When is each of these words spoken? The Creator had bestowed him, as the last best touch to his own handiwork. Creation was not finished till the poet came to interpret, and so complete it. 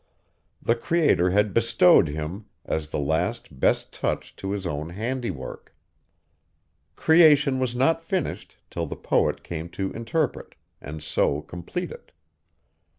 The 0.63 0.73
Creator 0.73 1.29
had 1.29 1.53
bestowed 1.53 2.07
him, 2.07 2.45
as 2.65 2.89
the 2.89 2.97
last 2.97 3.59
best 3.59 3.93
touch 3.93 4.35
to 4.37 4.49
his 4.49 4.65
own 4.65 4.89
handiwork. 4.89 5.75
Creation 6.95 7.59
was 7.59 7.75
not 7.75 8.01
finished 8.01 8.57
till 8.71 8.87
the 8.87 8.95
poet 8.95 9.43
came 9.43 9.69
to 9.77 9.91
interpret, 9.91 10.55
and 10.81 11.03
so 11.03 11.39
complete 11.43 11.91
it. 11.91 12.11